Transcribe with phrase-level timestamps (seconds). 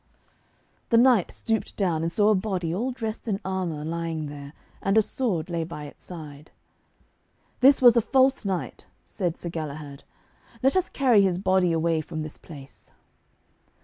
[0.89, 4.97] The knight stooped down and saw a body all dressed in armour lying there, and
[4.97, 6.49] a sword lay by its side.
[7.59, 10.03] 'This was a false knight,' said Sir Galahad.
[10.63, 12.89] 'Let us carry his body away from this place.'